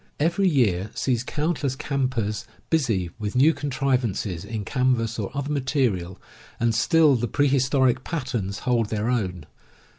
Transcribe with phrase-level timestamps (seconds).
[0.19, 6.19] Every year sees count less campers busy with new contrivances in canvas or other material—
[6.59, 9.45] and still the prehistoric patterns hold their own.